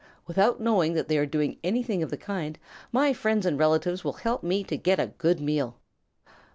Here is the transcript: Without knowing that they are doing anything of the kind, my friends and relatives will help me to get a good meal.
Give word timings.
Without 0.25 0.59
knowing 0.59 0.93
that 0.95 1.07
they 1.09 1.17
are 1.19 1.27
doing 1.27 1.59
anything 1.63 2.01
of 2.01 2.09
the 2.09 2.17
kind, 2.17 2.57
my 2.91 3.13
friends 3.13 3.45
and 3.45 3.59
relatives 3.59 4.03
will 4.03 4.13
help 4.13 4.41
me 4.41 4.63
to 4.63 4.75
get 4.75 4.99
a 4.99 5.05
good 5.19 5.39
meal. 5.39 5.77